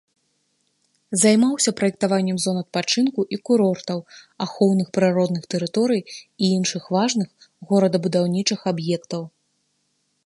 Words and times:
Займаўся 1.23 1.73
праектаваннем 1.81 2.37
зон 2.45 2.55
адпачынку 2.63 3.21
і 3.37 3.39
курортаў, 3.49 3.99
ахоўных 4.47 4.87
прыродных 4.99 5.43
тэрыторый 5.55 6.01
і 6.11 6.45
іншых 6.57 6.83
важных 6.97 7.29
горадабудаўнічых 7.73 8.59
аб'ектаў. 8.75 9.21